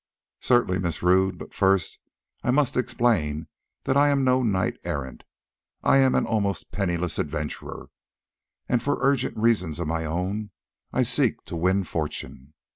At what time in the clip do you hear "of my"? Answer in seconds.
9.77-10.03